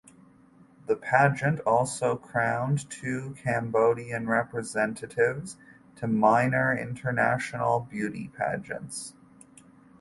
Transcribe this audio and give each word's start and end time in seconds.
The 0.87 0.95
pageant 0.95 1.59
also 1.59 2.15
crowned 2.15 2.89
two 2.89 3.35
Cambodian 3.43 4.27
representatives 4.27 5.57
to 5.97 6.07
minor 6.07 6.75
international 6.75 7.81
beauty 7.81 8.29
pageants. 8.35 9.13